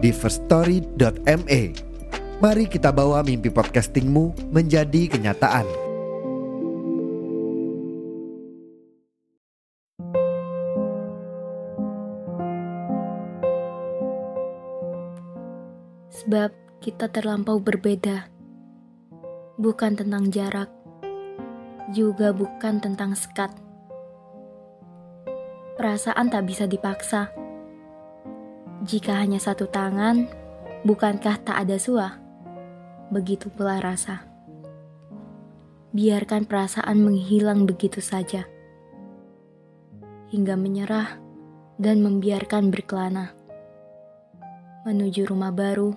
[0.00, 1.62] di firststory.me.
[2.40, 5.68] Mari kita bawa mimpi podcastingmu menjadi kenyataan.
[16.08, 18.28] Sebab kita terlampau berbeda.
[19.60, 20.72] Bukan tentang jarak,
[21.92, 23.52] juga bukan tentang sekat.
[25.76, 27.39] Perasaan tak bisa dipaksa.
[28.80, 30.24] Jika hanya satu tangan,
[30.88, 32.16] bukankah tak ada suah?
[33.12, 34.24] Begitu pula rasa.
[35.92, 38.48] Biarkan perasaan menghilang begitu saja.
[40.32, 41.20] Hingga menyerah
[41.76, 43.36] dan membiarkan berkelana.
[44.88, 45.92] Menuju rumah baru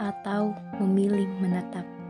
[0.00, 2.01] atau memilih menetap.